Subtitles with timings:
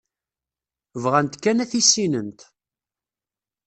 [1.03, 2.39] Bɣant kan ad t-issinent.